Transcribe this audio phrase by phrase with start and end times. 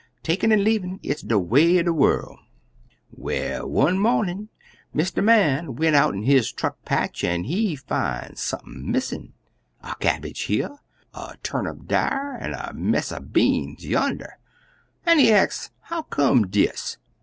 [0.23, 2.39] Takin' an' leavin' it's de way er de worl'.
[3.11, 4.49] "Well, one mornin',
[4.95, 5.23] Mr.
[5.23, 9.33] Man went out in his truck patch, an' he fin' sump'n missin'
[9.83, 10.75] a cabbage here,
[11.13, 14.39] a turnip dar, an' a mess er beans yander,
[15.05, 16.97] an' he ax how come dis?